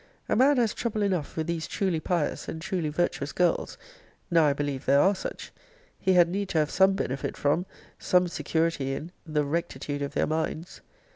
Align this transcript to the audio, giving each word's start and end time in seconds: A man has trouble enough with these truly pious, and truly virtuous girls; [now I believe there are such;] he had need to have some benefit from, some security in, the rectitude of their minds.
A 0.27 0.35
man 0.35 0.57
has 0.57 0.73
trouble 0.73 1.03
enough 1.03 1.37
with 1.37 1.45
these 1.45 1.67
truly 1.67 1.99
pious, 1.99 2.47
and 2.47 2.59
truly 2.59 2.89
virtuous 2.89 3.31
girls; 3.31 3.77
[now 4.31 4.45
I 4.47 4.51
believe 4.53 4.87
there 4.87 4.99
are 4.99 5.13
such;] 5.13 5.51
he 5.99 6.13
had 6.13 6.27
need 6.27 6.49
to 6.49 6.57
have 6.57 6.71
some 6.71 6.93
benefit 6.95 7.37
from, 7.37 7.67
some 7.99 8.27
security 8.27 8.93
in, 8.95 9.11
the 9.27 9.45
rectitude 9.45 10.01
of 10.01 10.15
their 10.15 10.25
minds. 10.25 10.81